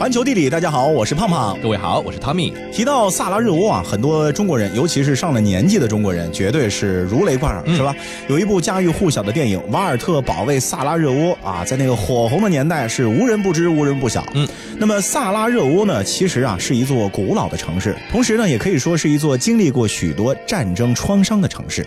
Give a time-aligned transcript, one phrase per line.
[0.00, 1.60] 环球地理，大家好，我是胖胖。
[1.60, 2.54] 各位好，我是汤米。
[2.72, 7.94] 提到萨拉热窝啊，很多中国人，尤其是上了年纪的中国人，绝对是如雷贯耳，是吧？
[8.26, 14.24] 有一部家喻户晓的电影《瓦尔特保卫萨拉热窝》啊，在那个火红的年代是无人不知、无人不晓。
[14.32, 21.86] 嗯，那么萨拉热窝呢，其实啊是一座古老的城市，同时呢，也可以说是一座经历过许多战争创伤的城市。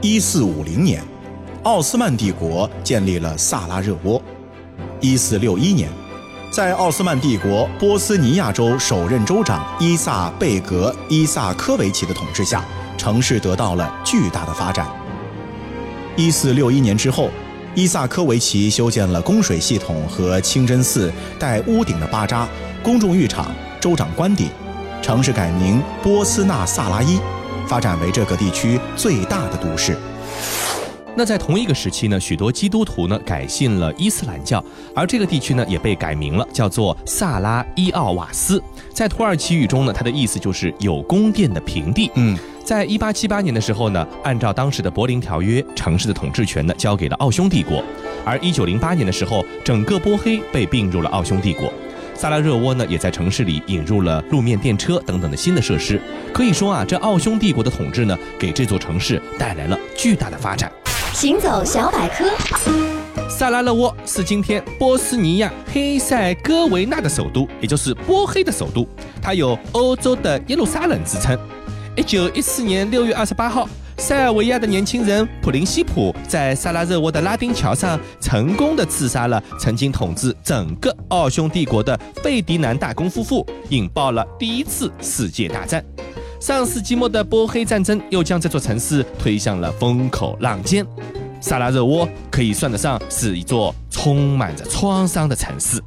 [0.00, 1.02] 一四五零年，
[1.64, 4.22] 奥斯曼帝国建立了萨拉热窝。
[5.00, 5.88] 一四六一年。
[6.54, 12.64] 在奥斯曼帝国波斯尼亚州首任州长伊萨贝格伊萨科维奇的统治下，
[12.96, 14.86] 城市得到了巨大的发展。
[16.14, 17.28] 一四六一年之后，
[17.74, 22.46] 伊萨科维奇修建了供水系统和清真寺、带屋顶的巴扎、
[22.84, 24.46] 公众浴场、州长官邸，
[25.02, 27.18] 城市改名波斯纳萨拉伊，
[27.66, 29.98] 发展为这个地区最大的都市。
[31.16, 34.62] 那在同一个时期呢，许多基督徒呢改信了伊斯兰教，
[34.96, 38.60] 而这个地区呢也被改名了，叫做萨拉伊奥瓦斯。
[38.92, 42.10] 在土耳其语中呢，它的意思就是有宫殿的平地。
[42.16, 47.82] 嗯，在一八七八年的时候呢，按照当时的柏林条约，城市的统治权呢交给了奥匈帝国。
[48.24, 51.72] 而一九零八年的时候，整个波黑被并入了奥匈帝国。
[52.16, 56.00] 萨拉热窝呢也在城市里引入了路面电车等等的新的设施。
[56.32, 60.70] 可以说啊，这奥匈帝国的统治呢，给这座城市带来了巨大的发展。
[61.14, 62.24] 行走小百科，
[63.30, 68.84] 萨拉热窝是今天波斯尼亚黑塞哥维纳的首都，也就是波黑的首都。
[69.22, 71.38] 它有“欧洲的耶路撒冷”之称。
[71.96, 85.82] 一九一四年六月二十八号，塞尔维亚的年轻人普林西普在萨拉热窝的拉丁桥上成功的刺杀了曾经统治整个奥匈帝国的费迪南大公夫妇，引爆了第一次世界大战。
[86.44, 90.86] 上世纪末的波黑战争又将这座城市推向了风口浪尖，
[91.40, 95.82] 萨拉热窝可以算得上是一座充满着创伤的城市。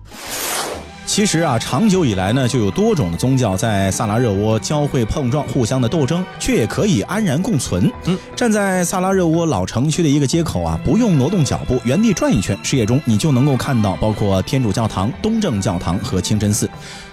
[1.06, 7.90] 其实啊，长久以来呢，就有多种的宗教在萨拉热窝交汇碰撞，互相的斗争，却也可以安然共存。
[8.06, 16.68] 嗯，站在萨拉热窝老城区的一个街口啊，不用挪动脚步，原地转一圈，视野中你就能够看到包括天主教堂、东正教堂和清真寺。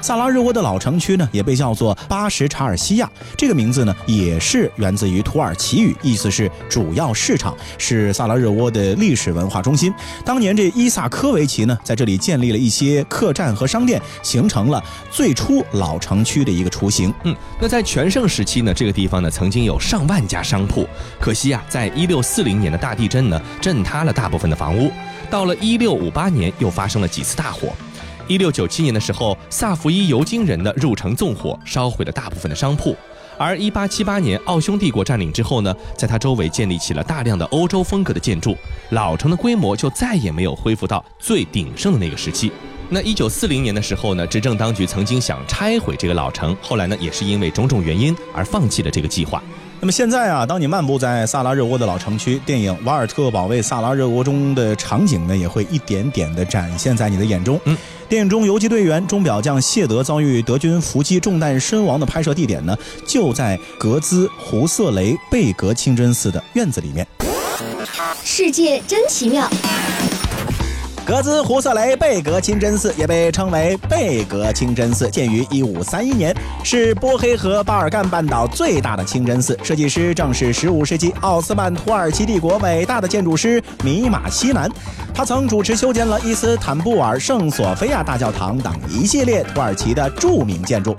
[0.04, 9.90] 萨拉热窝的老城区呢，也被叫做巴什查尔西亚，这个名字呢，也是源自于土耳其语，意思是主要市场，是萨拉热窝的历史文化中心。
[10.22, 13.84] 当年这伊萨科维奇呢，在这里建立了一些客栈和商。
[13.86, 17.12] 店形成了最初老城区的一个雏形。
[17.22, 20.86] 嗯，那在全盛时期呢，这个地方呢曾经有上万家商铺。
[21.18, 24.90] 可惜啊，在一六四零年的大地震呢，震塌了大部分的房屋。
[25.30, 27.74] 到了一六五八年，又发生了几次大火。
[28.26, 32.96] 一六九七年的时候，萨伏伊尤金人呢入城纵火，烧毁了大部分的商铺。
[33.36, 38.56] 而一八七八年奥匈帝国占领之后呢，在它周围建立起了大量的欧洲风格的建筑，
[38.90, 42.50] 老城的规模就再也没有恢复到最鼎盛的那个时期。
[42.88, 49.42] 那一九四零年的时候呢，执政当局曾经想拆毁这个老城，后来呢，也是因为种种原因而放弃了这个计划。
[49.80, 57.60] 那么现在啊，当你漫步在萨拉热窝的老城区，电影《瓦尔特保卫萨拉热窝》中的场景呢，也会一点点的展现在你的眼中。
[57.64, 57.76] 嗯，
[58.08, 62.74] 电影中游击队员钟表匠谢德遭遇德军伏击中弹身亡的拍摄地点呢，
[63.06, 67.06] 就在格兹胡瑟雷贝格清真寺的院子里面。
[68.22, 69.50] 世界真奇妙。
[71.06, 79.58] 格兹胡瑟雷贝格清真寺也被称为贝格清真寺，建于1531年，是波黑和巴尔干半岛最大的清真寺。
[79.62, 84.66] 设计师正是15世纪奥斯曼土耳其帝国伟大的建筑师米马西南，
[85.12, 90.96] 他曾主持修建了伊斯坦布尔圣索菲亚大教堂等一系列土耳其的著名建筑。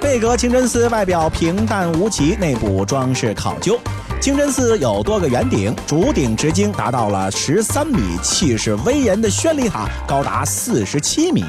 [0.00, 3.76] 贝格清真寺外表平淡无奇，内部装饰考究。
[4.28, 11.46] 清真寺有多个圆顶，主顶直径达到了十三米，气势威严的宣礼塔高达四十七米。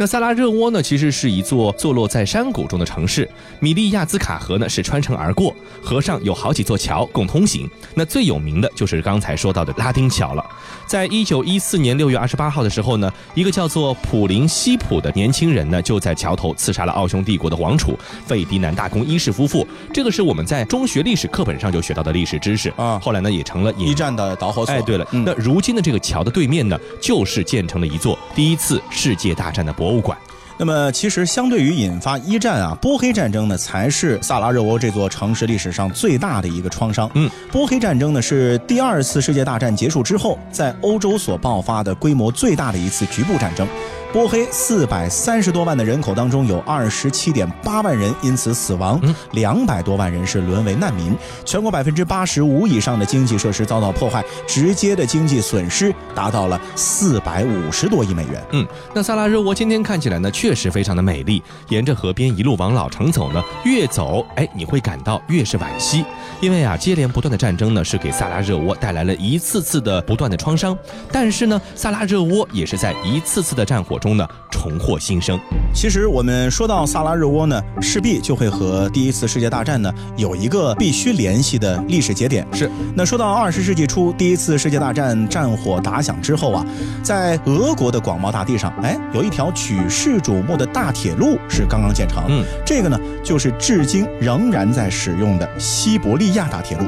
[0.00, 3.28] 那萨拉热窝呢，其实是一座坐落在山谷中的城市。
[3.58, 7.68] 米利亚兹卡河呢是穿城而过，河上有好几座桥共通行。
[7.96, 10.46] 那最有名的就是刚才说到的拉丁桥了。
[10.86, 19.66] 在一九一四年六月二十八号的时候呢，一个叫做普林西普的年轻人呢，就在桥头刺杀了奥匈帝国的王储费迪南大公一世夫妇。
[19.92, 23.00] 这个是我们在中学历史课本上就学到的历史知识啊。
[23.02, 24.72] 后来呢，也成了一战的导火索。
[24.72, 29.87] 哎，对了，那如今的这个桥的对面呢，就是建成了一座第一次世界大战的博。
[29.88, 30.18] 博物馆。
[30.58, 37.10] 那么，其实相对于引发一战啊，波黑战争呢，才是萨拉热窝这座城市历史上最大的一个创伤。
[37.14, 43.66] 嗯，波黑战争呢，是第二次世界大战结束之后，在欧洲所爆发的规模最大的一次局部战争。
[44.10, 48.98] 波黑四百三十多万的人口当中，有二十七点八万人因此死亡，
[49.32, 51.14] 两百多万人是沦为难民。
[51.44, 58.42] 全国百分之八十五以上的经济设施遭到破坏，直接的经济损失达到了四百五十多亿美元。
[58.52, 61.42] 嗯，那萨拉热窝今天看起来呢，确实非常的美丽。
[61.68, 66.02] 沿着河边一路往老城走呢，越走，哎，你会感到越是惋惜，
[66.40, 70.76] 因为啊，接连不断的战争呢，是给萨拉热窝带来了一次次的不断的创伤。
[71.12, 75.38] 但是呢，萨拉热窝也是在一次次的战火中呢，重获新生。
[75.74, 82.46] 其实我们说到萨拉热窝呢，势必就会和第一次世界大战呢有一个必须联系的历史节点。
[82.52, 86.64] 是，那说到二十世纪初第一次世界大战战火打响之后啊，
[87.02, 92.22] 在俄国的广袤大地上，哎，有一条举世瞩目的大铁路是刚刚建成。
[92.28, 96.84] 嗯，这个呢，就是至今仍然在使用的西伯利亚大铁路。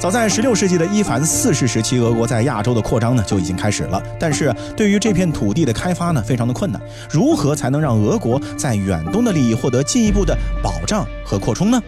[0.00, 4.02] 早在16世纪的伊凡四世时期，俄国在亚洲的扩张呢就已经开始了。
[4.18, 6.80] 但是对于这片土地的开发呢，非常的困难。
[7.10, 11.78] 如何才能让俄国在远东的利益获得进一步的保障和扩充呢？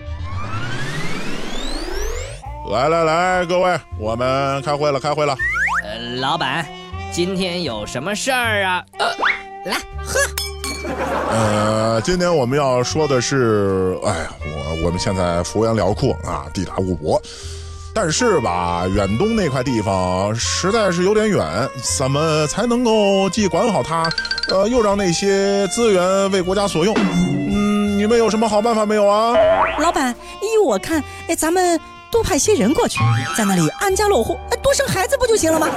[2.70, 5.34] 来来来，各位，我们开会了，开会了。
[5.82, 6.66] 呃，老板，
[7.14, 8.84] 今天有什么事儿啊？
[8.98, 9.06] 呃，
[9.64, 10.20] 来喝。
[11.30, 17.18] 呃，今天我们要说的是，哎呀，我我们现在幅员辽阔啊，地大物博。
[17.94, 24.10] 但是吧，远东那块地方实在是有点远，怎么才能够既管好它，
[24.48, 26.94] 呃，又让那些资源为国家所用？
[26.96, 29.34] 嗯，你们有什么好办法没有啊？
[29.78, 31.78] 老板，依我看，哎，咱们
[32.10, 32.98] 多派些人过去，
[33.36, 35.68] 在那里安家落户，多生孩子不就行了吗？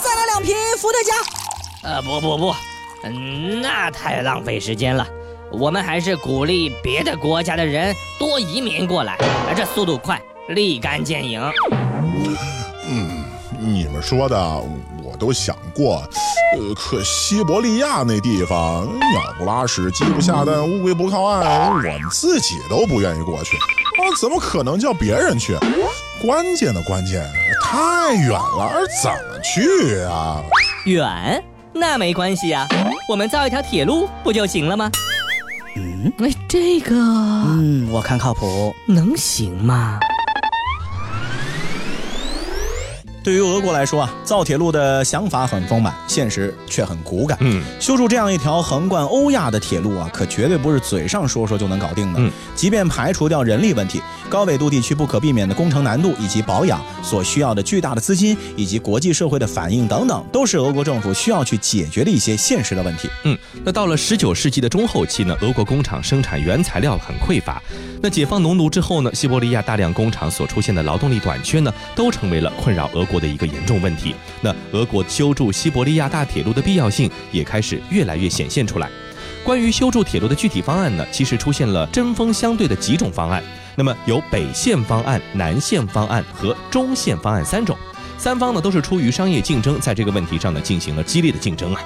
[0.00, 1.90] 再来两瓶伏特加。
[1.90, 2.54] 呃，不不不，
[3.02, 5.04] 嗯，那太浪费时间了。
[5.50, 9.18] 我们还是鼓励别的国家的人多移民过来，
[9.56, 10.20] 这速度快。
[10.48, 11.40] 立竿见影。
[12.86, 13.24] 嗯，
[13.58, 14.36] 你们说的
[15.02, 16.02] 我都想过，
[16.58, 25.56] 呃，可西伯利亚那地方鸟不拉屎，鸡不下蛋，乌龟不靠岸，我们自己都不愿意过去，啊，怎么可能叫别人去？
[26.22, 27.26] 关键的关键，
[27.62, 30.42] 太远了，而怎么去啊？
[30.84, 31.42] 远？
[31.72, 32.68] 那没关系呀，
[33.08, 34.90] 我们造一条铁路不就行了吗？
[35.76, 39.98] 嗯，那，这个，嗯，我看靠谱，能行吗？
[43.24, 47.38] 对于俄国来说啊，造铁路的想法很丰满，现实却很骨感。
[47.40, 52.20] 嗯，修筑这样一条横贯欧亚的铁路啊，可绝对不是嘴上说说就能搞定的。
[52.20, 63.08] 嗯，即便排除掉人力问题，高纬度地区不可避免的工程难度以及保养所需要的巨大的资金以及国际社会的反应等等，都是俄国政府需要去解决的一些现实的问题。
[63.22, 67.62] 嗯，那到了十九世纪的中后期呢，俄国工厂生产原材料很匮乏。
[68.04, 74.14] 那解放农奴之后呢，西伯利亚大量工厂所出现的劳动力短缺呢，都成为了困扰俄国的一个严重问题。
[74.42, 78.90] 那俄国修筑西伯利亚大铁路的必要性也开始越来越显现出来。
[79.42, 83.42] 关于修筑铁路的具体方案呢，其实出现了针锋相对的几种方案。
[83.74, 87.74] 那么有北线方案、南线方案和中线方案三种，
[88.18, 91.80] 三方呢都是出于商业竞争，在这个问题上呢进行了激烈的竞争啊。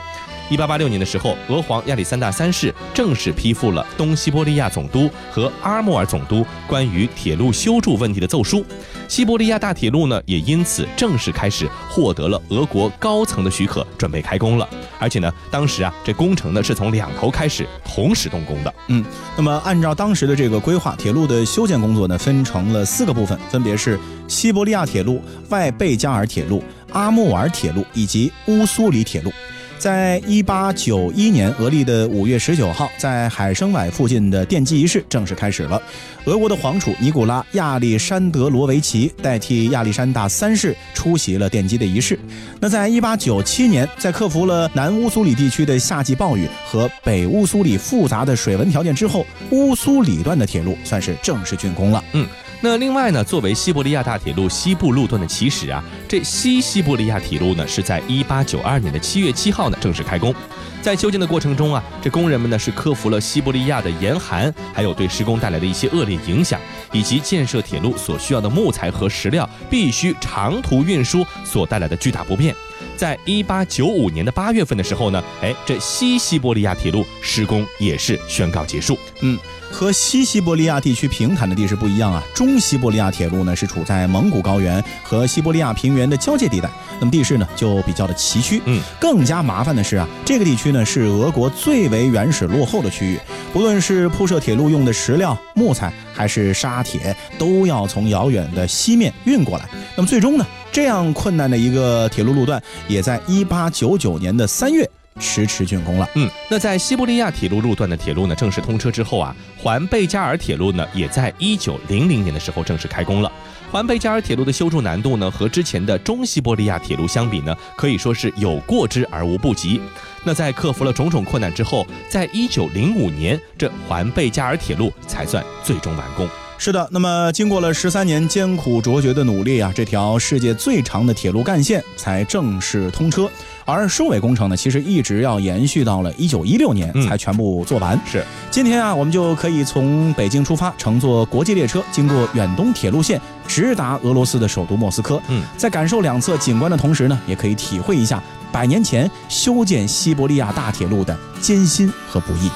[0.51, 8.65] 一八八六年的时候，俄皇亚历山大三世正式批复了东西伯利亚总督和阿穆尔总督关于铁路修筑问题的奏书，
[9.09, 14.67] 西伯利亚大铁路呢也因此正式开始获得了俄国高层的许可，准备开工了。
[14.99, 18.75] 而且呢，当时啊这工程呢是从两头开始同时动工的。
[18.89, 19.05] 嗯，
[19.37, 29.31] 那么按照当时的这个规划，铁路的修建工作呢分成了四个部分，分别是西伯利亚铁路、外贝加尔铁路、阿穆尔铁路以及乌苏里铁路。
[29.79, 35.81] 在一八九一年，俄历的五月十九号，在海参崴附近的奠基仪式正式开始了。
[36.25, 42.19] 俄国的皇储尼古拉亚历山德罗维奇代替亚历山大三世出席了奠基的仪式。
[42.61, 52.03] 那在一八九七年，在克服了南乌苏里地区的夏季暴雨和北乌苏里复杂的水文条件之后，乌苏里段的铁路算是正式竣工了。
[52.15, 52.27] 嗯。
[52.61, 60.35] 那另外呢，作为西伯利亚大铁路西部路段的起始啊，这西西伯利亚铁路呢是在一八九二年的七月七号呢正式开工。
[60.83, 66.61] 在修建的过程中啊，这工人们呢是克服了西伯利亚的严寒，还有对施工带来的一些恶劣影响，
[66.91, 72.53] 以及建设铁路所需要的木材和石料必须长途运输所带来的巨大不便。
[72.97, 78.99] 在一八九五年的八月份的时候呢，哎，这西西伯利亚铁路施工也是宣告结束。
[79.21, 79.39] 嗯。
[79.71, 88.61] 和西西伯利亚地区平坦的地势不一样啊，中西伯利亚铁路呢是处在蒙古高原和西伯利亚平原的交界地带，那么地势呢就比较的崎岖。
[88.65, 93.21] 嗯，更加麻烦的是啊，这个地区呢是俄国最为原始落后的区域，
[93.53, 99.69] 不论是铺设铁路用的石料、木材，还是沙铁，都要从遥远的西面运过来。
[99.97, 104.89] 那么最终呢，这样困难的一个铁路路段，也在一八九九年的三月。
[105.19, 106.09] 迟迟竣工了。
[106.15, 113.31] 嗯，那在西伯利亚铁路路段的铁路呢正式通车之后啊，环贝加尔铁路呢也在一九零零年的时候正式开工了。
[113.71, 119.79] 环贝加尔铁路的修筑难度呢，和之前的中西伯利亚铁路相比呢，可以说是有过之而无不及。
[120.25, 126.27] 那在克服了种种困难之后，在一九零五年，这环贝加尔铁路才算最终完工。
[126.61, 133.31] 是的，那么经过了十三年艰苦卓绝的努力啊，这条世界最长的铁路干线才正式通车。
[133.65, 137.99] 而收尾工程呢，其实一直要延续到了一九一六年才全部做完。
[138.05, 145.23] 是，今天啊，我们就可以从北京出发，乘坐国际列车，经过远东铁路线，直达俄罗斯的首都莫斯科。
[145.29, 152.51] 嗯，在感受两侧景观的同时呢，也可以体会一下百年前修建西伯利亚大铁路的艰辛和不易。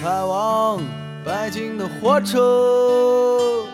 [0.00, 0.80] 开往
[1.24, 3.64] 北京的火车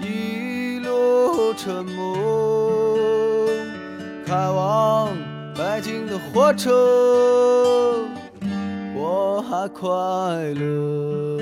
[0.00, 3.48] 一路沉默。
[4.26, 5.16] 开往
[5.54, 8.04] 北京的火车，
[8.94, 9.86] 我还快
[10.54, 11.38] 乐。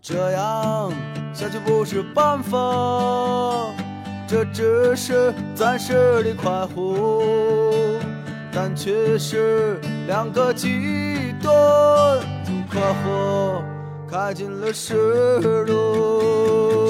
[0.00, 0.90] 这样
[1.34, 2.56] 下去不是办法，
[4.26, 7.22] 这只是暂时的快活，
[8.50, 12.18] 但却是两个极端，
[12.70, 13.62] 从快活
[14.08, 14.94] 开进了石
[15.66, 16.86] 路。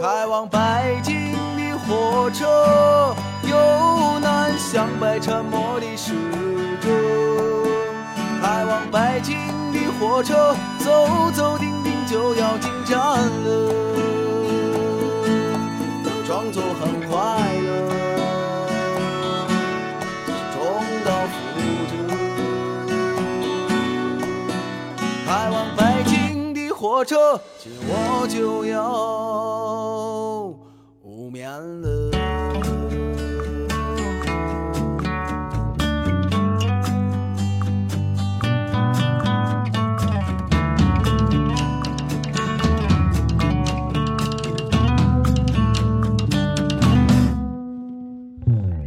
[0.00, 0.58] 开往北
[1.04, 1.14] 京
[1.56, 3.14] 的火车，
[3.48, 6.14] 由南向北沉默的驶
[6.80, 6.88] 着。
[8.42, 9.36] 开往北京
[9.72, 13.72] 的火车，走走停停就要进站了，
[16.26, 17.16] 装作很快
[17.62, 17.97] 乐，
[26.98, 28.92] 火车，今我就要
[31.04, 31.30] 无。
[31.30, 32.10] 眠了。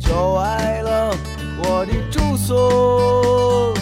[0.02, 1.16] 就为了
[1.64, 3.74] 我的住所，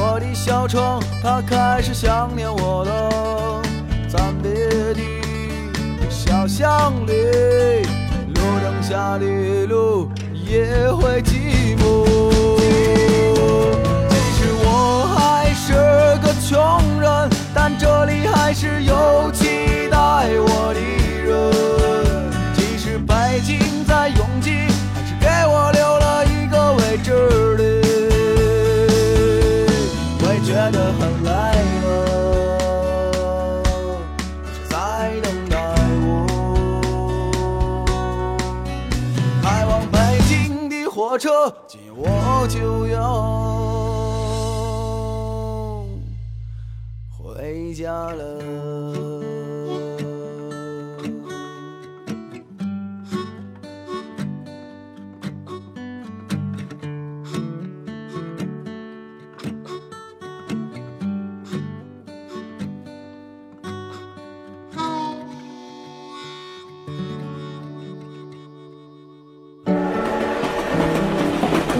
[0.00, 2.57] 我的小床，它开始想念我
[18.60, 19.96] 是有期待
[20.40, 20.80] 我的
[21.22, 21.30] 人。
[22.56, 27.12] 即使北京再拥挤，还是给我留了一个位置
[27.56, 27.62] 的。
[30.18, 31.30] 会觉得很累
[31.84, 31.86] 吗？
[34.68, 34.74] 在
[35.22, 35.56] 等待
[36.02, 36.26] 我，
[39.40, 39.96] 开往北
[40.28, 41.16] 京的火。
[41.16, 43.27] 车，今我就要
[47.68, 49.28] 回家了。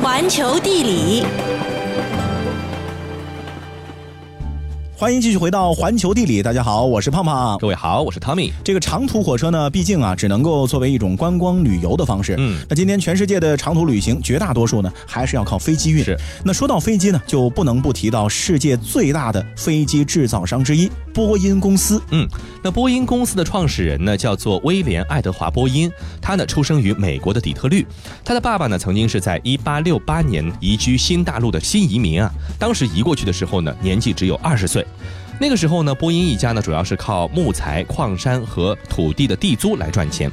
[0.03, 1.25] 环球地理，
[4.99, 6.43] 欢迎继续回到环球地理。
[6.43, 7.57] 大家好，我是胖胖。
[7.59, 8.53] 各位好，我是汤米。
[8.65, 12.35] 这个长途火车呢，毕竟啊，只能够作为一种观光旅游的方式。
[12.37, 16.03] 嗯，那今天全世界的长途旅行，绝大多数呢，还是要靠飞机运。
[16.03, 16.19] 是。
[16.45, 20.91] 那说到飞机呢，就不能不提到世界最大的飞机制造商之一。
[21.15, 22.27] 波音公司，嗯，
[22.63, 25.89] 那波音公司的创始人呢，叫做威廉·爱德华·波音，
[26.21, 27.87] 他呢出生于美国的底特律，
[28.25, 34.85] 他的爸爸呢曾经是在1868年移居新大陆的新移民啊，当时移过去的时候呢，年纪只有二十岁。
[35.41, 40.31] 那个时候呢，波音一家呢主要是靠木材、矿山和土地的地租来赚钱。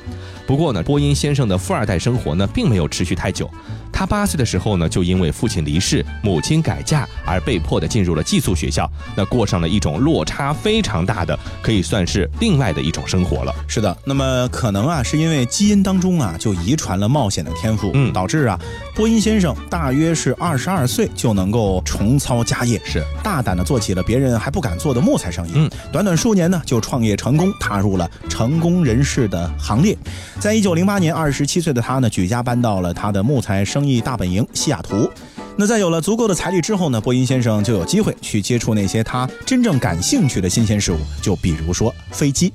[0.47, 3.49] 不过呢，波音先生的富二代生活呢并没有持续太久。
[3.95, 13.55] 他八岁的时候呢，就因为父亲离世、母亲改嫁而被迫的进入了寄宿学校，那过上了一种落差非常大的，可以算是另外的一种生活了。
[13.69, 18.59] 是的，那么可能啊，是因为基因当中啊就遗传了冒险的天赋，嗯，导致啊，
[18.93, 25.51] 波音先生大约是二十二岁就能够重操家业，是大胆的做起了别人还不敢做的木材生意。
[25.55, 29.97] 嗯，短短数年呢，就创业成功，踏入了成功人士的行列。
[30.37, 35.09] 在一九零八年，二十七岁的他呢，举家搬到了他的木材生意大本营西雅图。
[35.57, 42.51] 那在有了足够的财力之后呢，波音先生就有机会去接触那些他真正感兴趣的新鲜事物，就比如说飞机。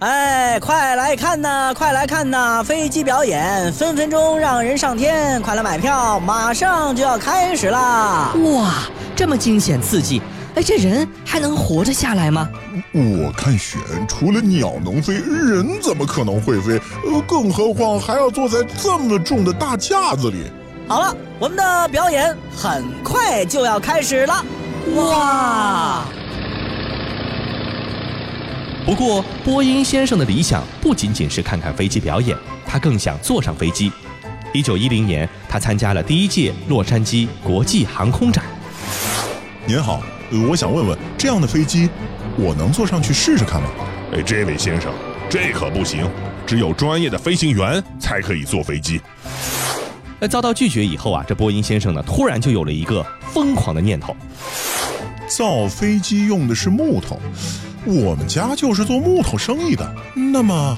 [0.00, 2.62] 哎，哎，快来看呐，快来看呐！
[2.64, 8.32] 飞机表演分分钟让人上天，快来买票，马上就要开始啦！
[8.54, 8.84] 哇，
[9.14, 10.22] 这么惊险刺激，
[10.58, 12.48] 哎，这人还能活着下来吗？
[12.92, 16.80] 我看选除了鸟能飞，人怎么可能会飞？
[17.06, 20.38] 呃，更何况还要坐在这么重的大架子里。
[20.88, 24.44] 好了，我们的表演很快就要开始了。
[24.96, 26.02] 哇！
[28.84, 32.36] 不过，波音先生的理想不仅仅是看看飞机表演，
[32.66, 33.92] 他更想坐上飞机。
[34.52, 38.44] 一九一零年，他参加了第一届洛杉矶国际航空展。
[39.64, 41.88] 您好，呃我想问问，这样的飞机，
[42.36, 43.68] 我能坐上去试试看吗？
[44.12, 44.92] 哎，这位先生，
[45.30, 46.06] 这可不行，
[46.46, 49.00] 只有专业的飞行员才可以坐飞机。
[50.20, 54.14] 在遭到拒绝以后啊，这波音先生呢，突然就有了一个疯狂的念头。
[55.26, 57.18] 造飞机用的是木头，
[57.84, 59.94] 我们家就是做木头生意的。
[60.14, 60.76] 那么，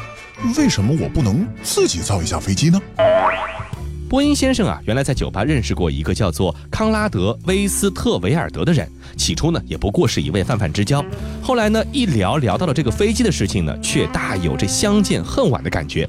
[0.57, 2.81] 为什么我不能自己造一架飞机呢？
[4.11, 8.91] 波音先生啊，原来在酒吧认识过一个叫做康拉德·威斯特维尔德的人。
[9.17, 11.01] 起初呢，也不过是一位泛泛之交。
[11.41, 16.09] 后来呢，一聊聊到了这个飞机的事情呢，却大有这相见恨晚的感觉。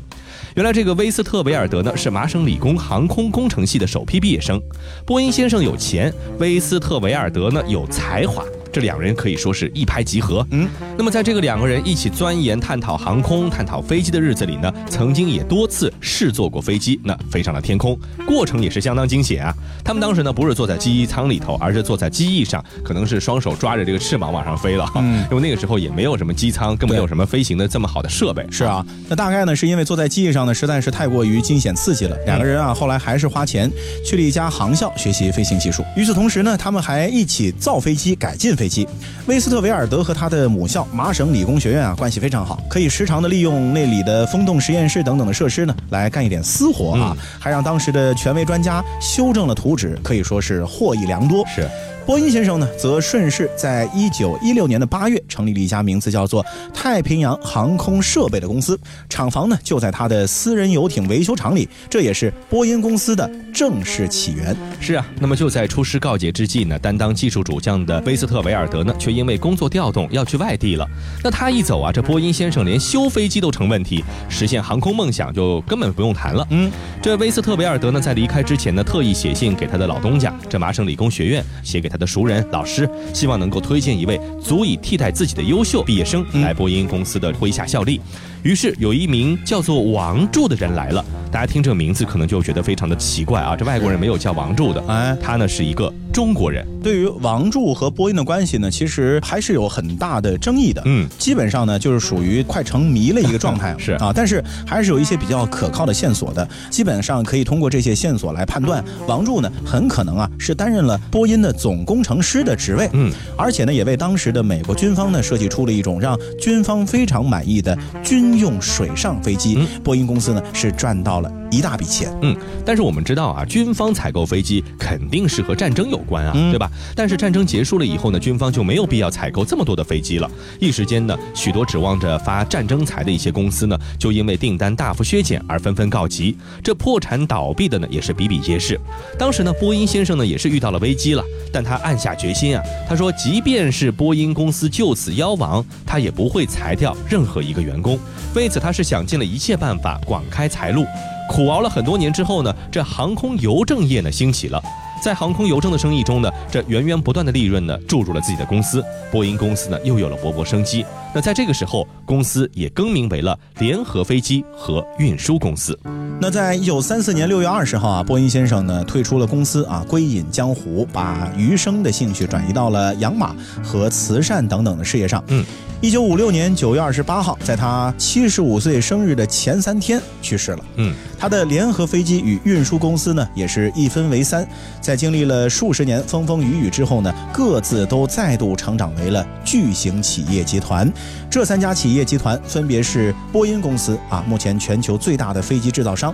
[0.55, 4.59] 原来这个威斯特维尔德呢，是麻省理工航空工程系的首批毕业生。
[5.05, 8.43] 波音先生有钱，威斯特维尔德呢有才华。
[8.71, 10.45] 这两人可以说是一拍即合。
[10.51, 19.53] 嗯，那么在这个两个人一起钻研、探讨航空、探讨飞机的日子里呢，曾经也多次试坐过飞机，那飞上了天空，过程也是相当惊险啊。
[19.83, 24.89] 他们当时呢不是坐在机翼舱里头，而是坐在机翼上，可能是双手抓着这个翅膀往上飞了。
[24.95, 28.45] 嗯， 因为那个时候也没有什么机舱，更没有什么飞行的这么好的设备。
[28.49, 33.69] 是啊，那大概呢是因为坐在机翼上呢实在是太过于惊险刺激了，两个人啊后来还是花钱
[34.05, 35.83] 去了一家航校学习飞行技术。
[35.95, 38.87] 与此同时呢，他们还一起造飞机、改进飞机。
[39.25, 51.43] 威斯特维尔德和他的母校麻省理工学院啊关系非常好，可以时常的利用那里的风洞实验室等等的设施呢来干一点私活啊，还让当时的权威专家修正了图纸，可以说是获益良多。
[51.47, 51.67] 是。
[52.05, 58.77] 波音先生呢，则顺势在一九一六年的八月成立了一家名字叫做太平洋航空设备的公司，
[59.07, 64.55] 厂房呢就在他的私人游艇维修厂里，这也是波音公司的正式起源。
[64.79, 70.87] 是啊，那么就在出师告捷之际呢，担当技术主将的威斯特维尔德呢，却因为工作调动要去外地了。
[71.23, 76.45] 那他一走啊，这波音先生连修飞机都成问题，实现航空梦想就根本不用谈了。
[76.49, 76.69] 嗯，
[77.01, 87.99] 这威斯特维尔德呢，在离开之前呢，特意写信给他的老东家，这麻省理工学院，写给他的熟人老师，希望能够推荐一位足以替代自己的优秀毕业生来波音公司的麾下效力。
[88.43, 96.65] 于是有一名叫做王柱的人来了，大家听这个名字可能就觉得非常的奇怪啊，这外国人没有叫王柱的，哎，他呢是一个中国人。
[96.81, 100.81] 对于王柱和波音的关系呢，其实还是有很大的争议的。
[100.85, 103.75] 嗯，基本上呢就是属于快成谜了一个状态。
[103.77, 106.47] 是啊，但是还是有一些比较可靠的线索的。
[106.71, 112.89] 基本上可以通过这些线索来判断，王柱呢很可能啊是担任了波音的总工程师的职位。
[112.93, 119.67] 嗯，而且呢也为当时的美国军方呢设计出了一种让军方非常满意的军用水上飞机。
[119.83, 122.11] 波音公司呢是赚到了一大笔钱。
[122.21, 122.35] 嗯，
[122.65, 126.71] 但是我们知道啊，军方采购飞机肯定是和战争有关啊，对吧？
[126.95, 130.31] 但是战争结束了以后呢，军方就没有必要采购这么多的飞机了。
[130.59, 136.35] 一时间呢，许多指望着发战争财的一些公司呢，就因为订单大幅削减而纷纷告急。
[136.63, 138.79] 这破产倒闭的呢，也是比比皆是。
[139.19, 147.99] 当时呢，波音先生呢也是遇到了危机了，但他暗下决心啊，他说，即便是波音公司就此夭亡，他也不会裁掉任何一个员工。
[148.33, 150.85] 为此，他是想尽了一切办法广开财路。
[151.31, 154.61] 苦熬了很多年之后呢，这航空邮政业呢兴起了。
[155.01, 160.85] 在航空邮政的生意中呢，这源源不断的利润呢注入了自己的公司，波音公司呢又有了勃勃生机。
[161.13, 165.77] 那在这个时候，公司也更名为了联合飞机和运输公司。
[166.21, 175.21] 那在一九三四年六月二十号啊，波音先生呢退出了公司啊，归隐江湖，把余生的兴趣转移到了养马和慈善等等的事业上。
[175.27, 175.43] 嗯，
[175.81, 180.59] 一九五六年九月二十八号，在他七十五岁生日的前三天去世了。
[180.75, 184.47] 嗯，他的联合飞机与运输公司呢也是一分为三，
[184.79, 190.91] 在经历了数十年风风雨雨之后呢，各自都再度成长为了巨型企业集团。
[191.29, 196.11] 这三家企业集团分别是波音公司啊，目前全球最大的飞机制造商；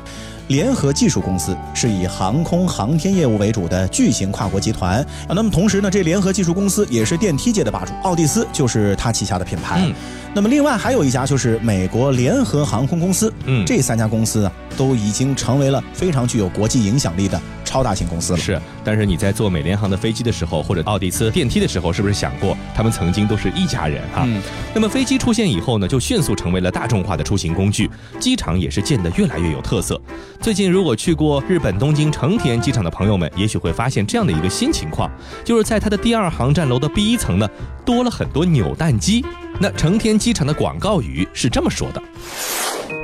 [0.48, 5.34] 联合技术公司是以航空航天业务为主的巨型跨国集团啊。
[5.36, 9.92] 那么同时呢，这联合技术公司也是电梯界的霸主，奥蒂斯就是它旗下的品牌。
[10.34, 13.34] 那么另外还有一家就是美国联合航空公司。
[13.46, 18.40] 嗯，这三家公司啊，都已经成为了非常具有国际影响力的超大型公司了。
[18.40, 24.24] 是，但是你在坐美联航的飞机的时候，或者奥迪斯电梯的时候，是不是想过他们曾经都是一家人哈？
[24.26, 24.42] 嗯
[24.74, 30.00] 那么飞机出现以后呢，就迅速成为了大众化的出行工具，机场也是建得越来越有特色。
[30.40, 35.12] 最近如果去过日本东京成田机场的朋友们，也许会发现这样的一个新情况，
[35.44, 37.50] 就是在它的第二航站楼的 B 一层呢，
[37.84, 39.26] 多了很多扭蛋机。
[39.60, 42.02] 那成田机场的广告语是这么说的。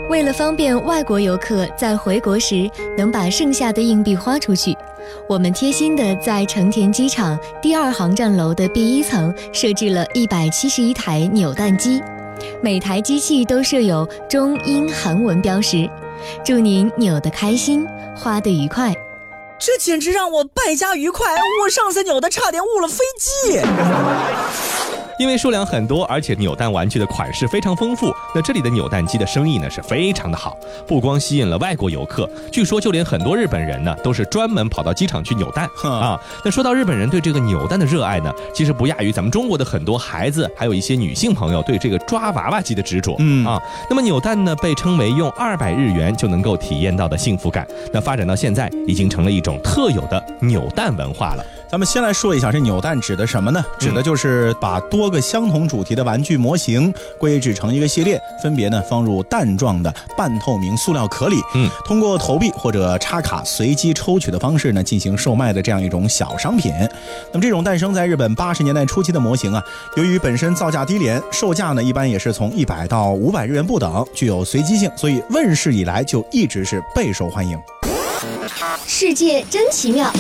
[0.10, 4.76] 为了方便外国游客在回国时能把剩下的硬币花出去，
[5.28, 12.02] 我们贴心的在成田机场第二航站楼的 B 一层设置了一百七十一台扭蛋机，
[12.62, 15.90] 每台机器都设有中英韩文标识，
[16.44, 18.94] 祝您扭得开心，花得愉快。
[19.60, 21.26] 这简直让我败家愉快！
[21.64, 23.60] 我上次扭的差点误了飞机。
[25.20, 36.20] 因为数量很多，而且扭蛋玩具的款式非常丰富，那这里的扭蛋机的生意呢是非常的好，不光吸引了外国游客，据说就连很多日本人呢都是专门跑到机场去扭蛋啊。
[36.44, 43.16] 那说到日本人对这个扭蛋的热爱呢，其实不亚于咱们中国的很多孩子，还有一些女性朋友对这个抓娃娃机的执着。
[43.20, 51.46] 嗯啊，那么扭蛋呢被称为用二百日元就能够体验到的幸福感，那发展到现在已经成了一种特有的扭蛋文化了。
[51.74, 53.66] 咱们先来说一下这扭蛋指的什么呢？
[53.80, 66.72] 指的就是把多个相同主题的玩具模型归置成一个系列，分别呢放入蛋状的半透明塑料壳里，嗯，通过投币或者插卡随机抽取的方式呢进行售卖的这样一种小商品。
[67.32, 69.64] 那么这种诞生在日本八十年代初期的模型啊，
[69.96, 77.60] 由于本身造价低廉，售价呢一般也是从一百到五百日元不等，具有随机性，所以问世以来就一直是备受欢迎。
[78.86, 80.14] 世界真奇妙。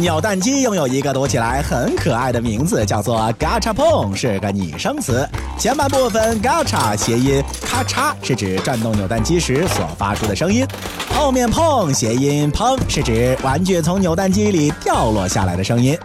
[0.00, 5.28] 扭蛋机拥有一个读起来很可爱的名字，叫做嘎嚓碰是个拟声词。
[5.58, 10.64] 前半部分嘎嚓谐音咔嚓，是指转动扭蛋机时所发出的声音；
[11.12, 15.98] 后面碰谐音砰，是指玩具从扭蛋机里掉落下来的声音。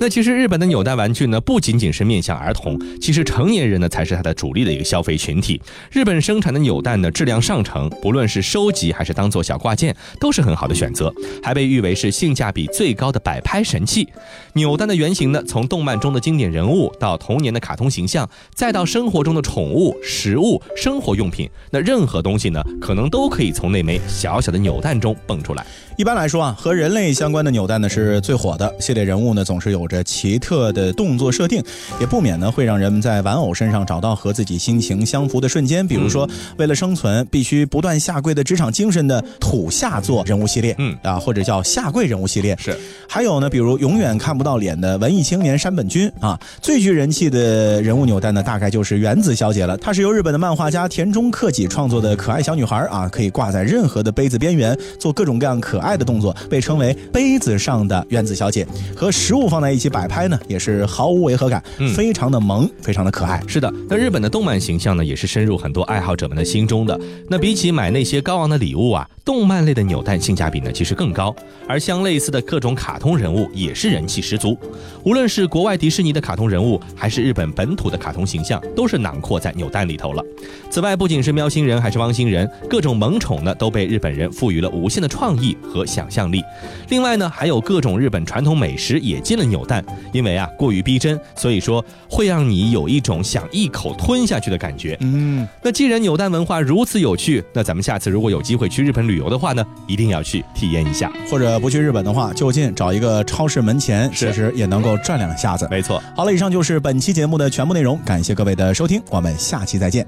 [0.00, 5.60] 那其实日本的扭蛋玩具呢，不仅仅是面向儿童，其实成年人呢才是它的主力的一个消费群体。
[5.90, 14.08] 日本生产的扭蛋呢，质量上乘，不论是收集还是当做小挂件，都是很好的选择，还被誉为是性价比最高的摆拍神器。
[14.54, 25.64] 扭蛋的原型呢，从动漫中的经典人物到童年的卡通形象，再到生活中的宠物、食物、生活用品，那任何东西呢，可能都可以从那枚小小的扭蛋中蹦出来。
[25.96, 28.74] 一般来说啊，和人类相关的扭蛋呢是最火的。
[28.80, 31.62] 系列人物呢总是有着奇特的动作设定，
[32.00, 35.86] 也不免呢会让人们在玩偶身上找到和自己心情相符的瞬间。
[35.86, 42.56] 比如说，为了生存必须不断下跪的职场精神的土下座人物系列，嗯啊，或者叫下跪人物系列。
[42.58, 42.76] 是，
[43.08, 49.76] 还有呢，比如永远看不到脸的文艺青年山本君啊，最具人气的人物纽带呢，大概就是原子小姐了。
[49.76, 58.66] 她是由日本的漫画家田中克己创作的可爱小女孩啊，可以挂在任何的杯子边缘，做各种各样可爱的动作，被称为杯子上的原子小姐。
[58.96, 63.42] 和食物放在一起摆拍呢，也是毫无违和感，嗯非常的萌，非常的可爱。
[63.46, 66.98] 是的，那日本的动漫形象呢，也是深入很多爱好者们的心中的。
[67.28, 71.34] 那比起买那些高昂的礼物啊，动漫类的扭蛋性价比呢其实更高。
[71.66, 74.58] 而相类似的各种卡通人物也是人气十足，
[75.02, 80.22] 无论是国外迪士尼的卡通人物，还是日本本土的卡通形象，都是囊括在扭蛋里头了。
[80.70, 86.42] 此外，不仅是喵星人，还是汪星人，各种萌宠呢都被日本人赋予了无限的创意和想象力。
[86.88, 94.96] 另外呢，还有各种日本传统美食也进了扭蛋，因为啊过于逼真，所以说会让你有一种想一口吞下去的感觉。
[95.00, 101.12] 嗯，那既然扭蛋文化如此有趣，那咱们下次如果有机会去日本旅游的话呢，一定要去体验一下。
[101.30, 105.66] 或者不去日本的话，就近找一个超市门前，是其实也能够转两下子。
[105.70, 110.06] 没错，好了，以上就是本期节目的全部内容，感谢各位的收听，我们下期再见。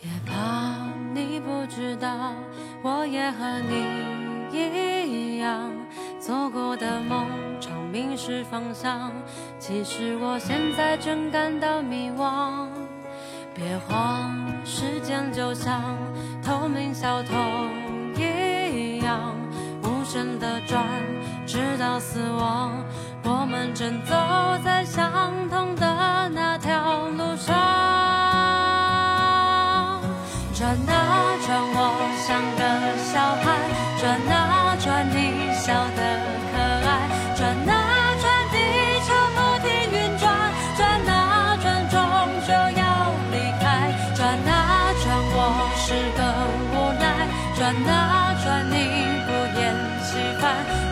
[0.00, 0.34] 别怕，
[1.14, 2.32] 你不知道，
[2.82, 5.70] 我也和你一样，
[6.20, 7.47] 做过的梦常
[7.92, 9.10] 迷失方向。
[9.58, 12.68] 其实我现在正感到迷惘。
[13.54, 15.82] 别慌，时间就像
[16.44, 17.34] 透明小偷
[18.16, 19.34] 一样，
[19.82, 20.84] 无声的转，
[21.44, 22.72] 直到死亡。
[23.24, 24.14] 我们正走
[24.64, 27.54] 在相同的那条路上。
[30.54, 31.76] 转啊转，我
[32.26, 32.62] 像个
[32.98, 33.46] 小孩；
[34.00, 36.00] 转啊转，你笑得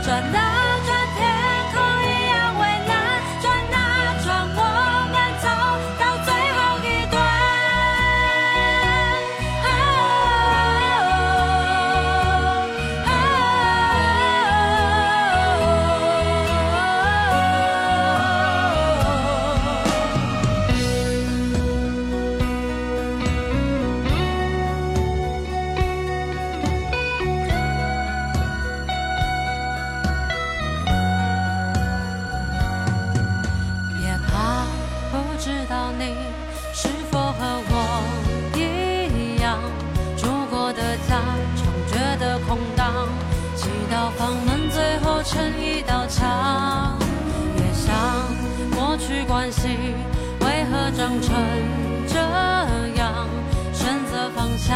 [0.03, 0.66] 转到
[51.07, 51.37] 长成
[52.09, 52.19] 这
[52.99, 53.29] 样，
[53.73, 54.75] 选择放下，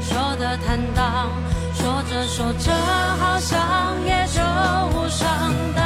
[0.00, 1.28] 说的坦荡，
[1.74, 2.72] 说着说着
[3.18, 3.58] 好像
[4.04, 4.40] 也就
[4.96, 5.28] 无伤
[5.74, 5.85] 大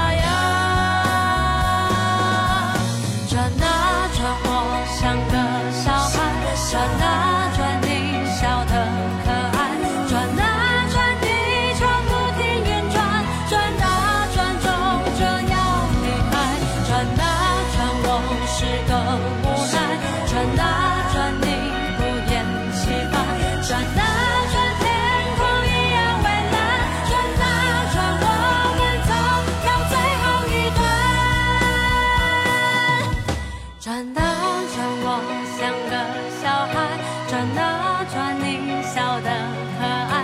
[39.81, 40.20] her.